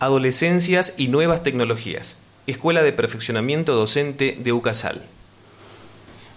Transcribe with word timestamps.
Adolescencias 0.00 0.94
y 0.96 1.08
Nuevas 1.08 1.42
Tecnologías, 1.42 2.22
Escuela 2.46 2.82
de 2.82 2.90
Perfeccionamiento 2.92 3.74
Docente 3.74 4.38
de 4.42 4.52
UCASAL. 4.54 5.02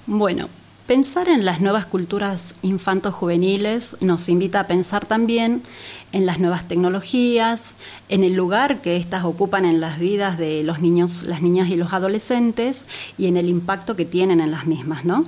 Bueno, 0.06 0.50
pensar 0.86 1.30
en 1.30 1.46
las 1.46 1.62
nuevas 1.62 1.86
culturas 1.86 2.56
infanto-juveniles 2.62 4.02
nos 4.02 4.28
invita 4.28 4.60
a 4.60 4.68
pensar 4.68 5.06
también 5.06 5.64
en 6.12 6.26
las 6.26 6.40
nuevas 6.40 6.68
tecnologías, 6.68 7.76
en 8.10 8.26
el 8.26 8.34
lugar 8.34 8.82
que 8.82 8.98
éstas 8.98 9.24
ocupan 9.24 9.64
en 9.64 9.80
las 9.80 9.98
vidas 9.98 10.38
de 10.38 10.64
los 10.64 10.82
niños, 10.82 11.24
las 11.24 11.42
niñas 11.42 11.70
y 11.70 11.78
los 11.78 11.94
adolescentes 11.94 12.86
y 13.18 13.28
en 13.28 13.38
el 13.38 13.48
impacto 13.48 13.96
que 13.96 14.04
tienen 14.04 14.42
en 14.42 14.52
las 14.52 14.68
mismas, 14.68 15.06
¿no? 15.06 15.26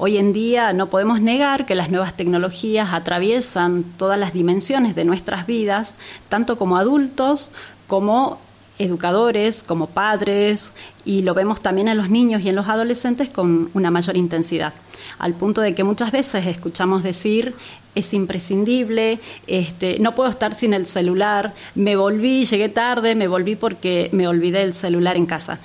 Hoy 0.00 0.16
en 0.16 0.32
día 0.32 0.72
no 0.72 0.86
podemos 0.90 1.20
negar 1.20 1.66
que 1.66 1.74
las 1.74 1.90
nuevas 1.90 2.16
tecnologías 2.16 2.90
atraviesan 2.92 3.82
todas 3.82 4.16
las 4.16 4.32
dimensiones 4.32 4.94
de 4.94 5.04
nuestras 5.04 5.44
vidas, 5.44 5.96
tanto 6.28 6.56
como 6.56 6.76
adultos 6.76 7.50
como 7.88 8.38
educadores, 8.78 9.64
como 9.64 9.88
padres, 9.88 10.70
y 11.04 11.22
lo 11.22 11.34
vemos 11.34 11.60
también 11.60 11.88
en 11.88 11.96
los 11.96 12.10
niños 12.10 12.42
y 12.42 12.48
en 12.48 12.54
los 12.54 12.68
adolescentes 12.68 13.28
con 13.28 13.70
una 13.74 13.90
mayor 13.90 14.16
intensidad, 14.16 14.72
al 15.18 15.34
punto 15.34 15.62
de 15.62 15.74
que 15.74 15.82
muchas 15.82 16.12
veces 16.12 16.46
escuchamos 16.46 17.02
decir 17.02 17.56
es 17.96 18.14
imprescindible, 18.14 19.18
este, 19.48 19.98
no 19.98 20.14
puedo 20.14 20.30
estar 20.30 20.54
sin 20.54 20.74
el 20.74 20.86
celular, 20.86 21.52
me 21.74 21.96
volví, 21.96 22.44
llegué 22.44 22.68
tarde, 22.68 23.16
me 23.16 23.26
volví 23.26 23.56
porque 23.56 24.08
me 24.12 24.28
olvidé 24.28 24.62
el 24.62 24.74
celular 24.74 25.16
en 25.16 25.26
casa. 25.26 25.58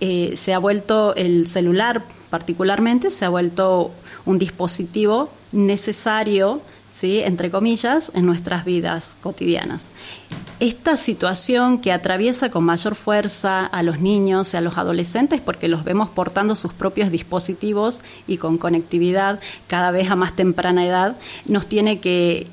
Eh, 0.00 0.34
se 0.36 0.52
ha 0.52 0.58
vuelto 0.58 1.14
el 1.14 1.48
celular 1.48 2.04
particularmente, 2.30 3.10
se 3.10 3.24
ha 3.24 3.28
vuelto 3.28 3.90
un 4.26 4.38
dispositivo 4.38 5.30
necesario, 5.52 6.60
¿sí? 6.92 7.20
entre 7.20 7.50
comillas, 7.50 8.12
en 8.14 8.26
nuestras 8.26 8.64
vidas 8.64 9.16
cotidianas. 9.22 9.92
Esta 10.58 10.96
situación 10.96 11.80
que 11.80 11.92
atraviesa 11.92 12.50
con 12.50 12.64
mayor 12.64 12.94
fuerza 12.94 13.64
a 13.64 13.82
los 13.82 14.00
niños 14.00 14.52
y 14.52 14.56
a 14.56 14.60
los 14.60 14.78
adolescentes, 14.78 15.40
porque 15.40 15.68
los 15.68 15.84
vemos 15.84 16.08
portando 16.08 16.54
sus 16.54 16.72
propios 16.72 17.10
dispositivos 17.10 18.02
y 18.26 18.38
con 18.38 18.58
conectividad 18.58 19.40
cada 19.66 19.90
vez 19.90 20.10
a 20.10 20.16
más 20.16 20.34
temprana 20.34 20.86
edad, 20.86 21.16
nos 21.46 21.66
tiene 21.66 22.00
que 22.00 22.46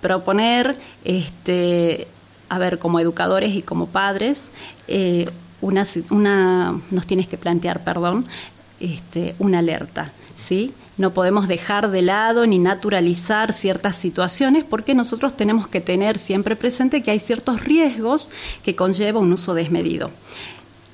proponer, 0.00 0.76
este, 1.04 2.06
a 2.48 2.58
ver, 2.58 2.78
como 2.78 3.00
educadores 3.00 3.54
y 3.54 3.62
como 3.62 3.86
padres, 3.86 4.50
eh, 4.86 5.28
una, 5.64 5.86
una, 6.10 6.80
nos 6.90 7.06
tienes 7.06 7.26
que 7.26 7.38
plantear, 7.38 7.82
perdón, 7.82 8.26
este, 8.80 9.34
una 9.38 9.60
alerta, 9.60 10.12
¿sí? 10.36 10.72
No 10.96 11.12
podemos 11.12 11.48
dejar 11.48 11.90
de 11.90 12.02
lado 12.02 12.46
ni 12.46 12.58
naturalizar 12.58 13.52
ciertas 13.52 13.96
situaciones 13.96 14.62
porque 14.62 14.94
nosotros 14.94 15.36
tenemos 15.36 15.66
que 15.66 15.80
tener 15.80 16.18
siempre 16.18 16.54
presente 16.54 17.02
que 17.02 17.10
hay 17.10 17.18
ciertos 17.18 17.64
riesgos 17.64 18.30
que 18.62 18.76
conlleva 18.76 19.18
un 19.18 19.32
uso 19.32 19.54
desmedido. 19.54 20.10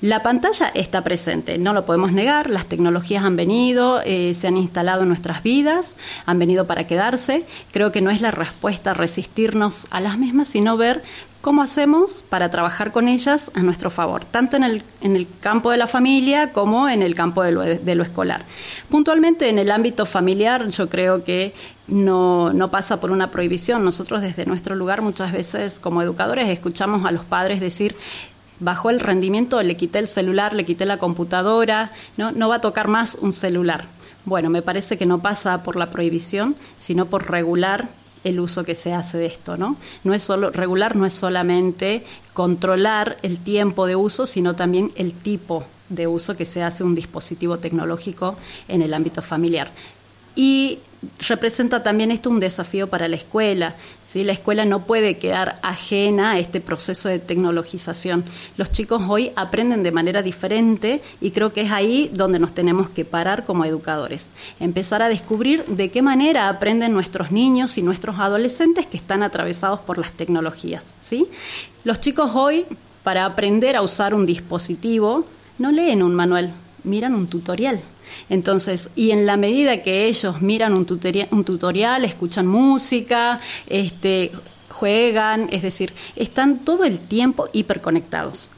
La 0.00 0.22
pantalla 0.22 0.68
está 0.74 1.02
presente, 1.02 1.58
no 1.58 1.74
lo 1.74 1.84
podemos 1.84 2.12
negar, 2.12 2.48
las 2.48 2.64
tecnologías 2.64 3.22
han 3.22 3.36
venido, 3.36 4.00
eh, 4.06 4.32
se 4.34 4.46
han 4.46 4.56
instalado 4.56 5.02
en 5.02 5.08
nuestras 5.08 5.42
vidas, 5.42 5.96
han 6.24 6.38
venido 6.38 6.66
para 6.66 6.86
quedarse. 6.86 7.44
Creo 7.70 7.92
que 7.92 8.00
no 8.00 8.10
es 8.10 8.22
la 8.22 8.30
respuesta 8.30 8.94
resistirnos 8.94 9.88
a 9.90 10.00
las 10.00 10.16
mismas, 10.16 10.48
sino 10.48 10.78
ver 10.78 11.02
cómo 11.42 11.62
hacemos 11.62 12.24
para 12.28 12.50
trabajar 12.50 12.92
con 12.92 13.08
ellas 13.08 13.50
a 13.54 13.60
nuestro 13.60 13.90
favor, 13.90 14.24
tanto 14.24 14.56
en 14.56 14.64
el, 14.64 14.82
en 15.00 15.16
el 15.16 15.26
campo 15.40 15.70
de 15.70 15.76
la 15.76 15.86
familia 15.86 16.52
como 16.52 16.88
en 16.88 17.02
el 17.02 17.14
campo 17.14 17.42
de 17.42 17.52
lo, 17.52 17.60
de 17.62 17.94
lo, 17.94 18.02
escolar. 18.02 18.44
Puntualmente 18.90 19.48
en 19.48 19.58
el 19.58 19.70
ámbito 19.70 20.06
familiar 20.06 20.68
yo 20.68 20.88
creo 20.88 21.24
que 21.24 21.54
no, 21.88 22.52
no 22.52 22.70
pasa 22.70 23.00
por 23.00 23.10
una 23.10 23.30
prohibición. 23.30 23.84
Nosotros 23.84 24.20
desde 24.20 24.46
nuestro 24.46 24.74
lugar 24.74 25.02
muchas 25.02 25.32
veces 25.32 25.80
como 25.80 26.02
educadores 26.02 26.48
escuchamos 26.48 27.04
a 27.06 27.10
los 27.10 27.24
padres 27.24 27.60
decir 27.60 27.96
bajó 28.60 28.90
el 28.90 29.00
rendimiento, 29.00 29.62
le 29.62 29.76
quité 29.76 29.98
el 29.98 30.08
celular, 30.08 30.54
le 30.54 30.64
quité 30.64 30.86
la 30.86 30.98
computadora, 30.98 31.90
no, 32.16 32.32
no 32.32 32.48
va 32.48 32.56
a 32.56 32.60
tocar 32.60 32.88
más 32.88 33.18
un 33.20 33.32
celular. 33.32 33.86
Bueno, 34.24 34.50
me 34.50 34.62
parece 34.62 34.98
que 34.98 35.06
no 35.06 35.20
pasa 35.20 35.62
por 35.62 35.76
la 35.76 35.90
prohibición, 35.90 36.54
sino 36.78 37.06
por 37.06 37.30
regular 37.30 37.88
el 38.22 38.38
uso 38.38 38.64
que 38.64 38.74
se 38.74 38.92
hace 38.92 39.18
de 39.18 39.26
esto, 39.26 39.56
¿no? 39.56 39.76
No 40.04 40.12
es 40.12 40.22
solo 40.22 40.50
regular, 40.50 40.94
no 40.94 41.06
es 41.06 41.14
solamente 41.14 42.04
controlar 42.34 43.16
el 43.22 43.38
tiempo 43.38 43.86
de 43.86 43.96
uso, 43.96 44.26
sino 44.26 44.54
también 44.54 44.92
el 44.96 45.14
tipo 45.14 45.64
de 45.88 46.06
uso 46.06 46.36
que 46.36 46.44
se 46.46 46.62
hace 46.62 46.84
un 46.84 46.94
dispositivo 46.94 47.58
tecnológico 47.58 48.36
en 48.68 48.82
el 48.82 48.92
ámbito 48.92 49.22
familiar. 49.22 49.70
Y 50.36 50.78
representa 51.26 51.82
también 51.82 52.10
esto 52.10 52.30
un 52.30 52.40
desafío 52.40 52.88
para 52.88 53.08
la 53.08 53.16
escuela. 53.16 53.74
¿sí? 54.06 54.22
La 54.24 54.32
escuela 54.32 54.64
no 54.64 54.84
puede 54.84 55.16
quedar 55.16 55.58
ajena 55.62 56.32
a 56.32 56.38
este 56.38 56.60
proceso 56.60 57.08
de 57.08 57.18
tecnologización. 57.18 58.24
Los 58.56 58.70
chicos 58.70 59.02
hoy 59.08 59.32
aprenden 59.36 59.82
de 59.82 59.92
manera 59.92 60.22
diferente 60.22 61.00
y 61.20 61.30
creo 61.30 61.52
que 61.52 61.62
es 61.62 61.72
ahí 61.72 62.10
donde 62.12 62.38
nos 62.38 62.52
tenemos 62.52 62.90
que 62.90 63.04
parar 63.04 63.44
como 63.44 63.64
educadores. 63.64 64.30
Empezar 64.58 65.02
a 65.02 65.08
descubrir 65.08 65.64
de 65.66 65.90
qué 65.90 66.02
manera 66.02 66.48
aprenden 66.48 66.92
nuestros 66.92 67.30
niños 67.30 67.78
y 67.78 67.82
nuestros 67.82 68.18
adolescentes 68.18 68.86
que 68.86 68.96
están 68.96 69.22
atravesados 69.22 69.80
por 69.80 69.98
las 69.98 70.12
tecnologías. 70.12 70.92
¿sí? 71.00 71.28
Los 71.84 72.00
chicos 72.00 72.32
hoy, 72.34 72.66
para 73.02 73.24
aprender 73.24 73.76
a 73.76 73.82
usar 73.82 74.12
un 74.12 74.26
dispositivo, 74.26 75.24
no 75.58 75.72
leen 75.72 76.02
un 76.02 76.14
manual, 76.14 76.52
miran 76.84 77.14
un 77.14 77.26
tutorial. 77.26 77.80
Entonces, 78.28 78.90
y 78.96 79.10
en 79.10 79.26
la 79.26 79.36
medida 79.36 79.82
que 79.82 80.06
ellos 80.06 80.42
miran 80.42 80.74
un 80.74 80.86
tutorial, 80.86 81.28
un 81.30 81.44
tutorial 81.44 82.04
escuchan 82.04 82.46
música, 82.46 83.40
este, 83.66 84.32
juegan, 84.68 85.48
es 85.52 85.62
decir, 85.62 85.92
están 86.16 86.60
todo 86.60 86.84
el 86.84 86.98
tiempo 86.98 87.48
hiperconectados. 87.52 88.50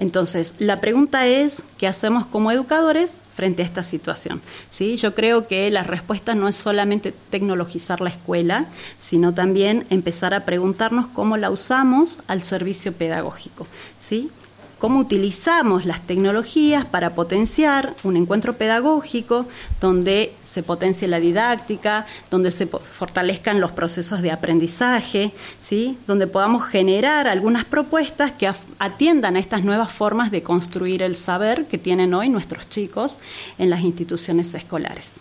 Entonces, 0.00 0.54
la 0.58 0.80
pregunta 0.80 1.26
es, 1.26 1.62
¿qué 1.76 1.86
hacemos 1.86 2.24
como 2.24 2.50
educadores 2.50 3.12
frente 3.34 3.62
a 3.62 3.66
esta 3.66 3.82
situación? 3.82 4.40
¿Sí? 4.70 4.96
Yo 4.96 5.14
creo 5.14 5.46
que 5.46 5.70
la 5.70 5.82
respuesta 5.82 6.34
no 6.34 6.48
es 6.48 6.56
solamente 6.56 7.12
tecnologizar 7.30 8.00
la 8.00 8.08
escuela, 8.08 8.64
sino 8.98 9.34
también 9.34 9.86
empezar 9.90 10.32
a 10.32 10.46
preguntarnos 10.46 11.06
cómo 11.06 11.36
la 11.36 11.50
usamos 11.50 12.20
al 12.28 12.40
servicio 12.40 12.94
pedagógico. 12.94 13.66
¿sí? 14.00 14.30
Cómo 14.80 14.98
utilizamos 14.98 15.84
las 15.84 16.00
tecnologías 16.00 16.86
para 16.86 17.14
potenciar 17.14 17.94
un 18.02 18.16
encuentro 18.16 18.54
pedagógico 18.54 19.46
donde 19.80 20.32
se 20.42 20.62
potencie 20.62 21.06
la 21.06 21.20
didáctica, 21.20 22.06
donde 22.30 22.50
se 22.50 22.66
fortalezcan 22.66 23.60
los 23.60 23.72
procesos 23.72 24.22
de 24.22 24.32
aprendizaje, 24.32 25.32
¿sí? 25.60 25.98
donde 26.06 26.26
podamos 26.26 26.64
generar 26.64 27.28
algunas 27.28 27.64
propuestas 27.64 28.32
que 28.32 28.50
atiendan 28.78 29.36
a 29.36 29.40
estas 29.40 29.64
nuevas 29.64 29.92
formas 29.92 30.30
de 30.30 30.42
construir 30.42 31.02
el 31.02 31.14
saber 31.14 31.66
que 31.66 31.76
tienen 31.76 32.14
hoy 32.14 32.30
nuestros 32.30 32.68
chicos 32.68 33.18
en 33.58 33.68
las 33.68 33.82
instituciones 33.82 34.54
escolares. 34.54 35.20